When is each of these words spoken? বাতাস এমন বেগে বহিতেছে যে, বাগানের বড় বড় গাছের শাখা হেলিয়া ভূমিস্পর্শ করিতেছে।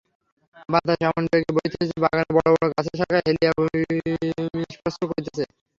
বাতাস 0.69 0.99
এমন 1.03 1.23
বেগে 1.31 1.51
বহিতেছে 1.55 1.85
যে, 1.89 1.95
বাগানের 2.03 2.31
বড় 2.35 2.47
বড় 2.53 2.67
গাছের 2.71 2.95
শাখা 2.99 3.19
হেলিয়া 3.21 3.51
ভূমিস্পর্শ 3.57 4.97
করিতেছে। 5.09 5.43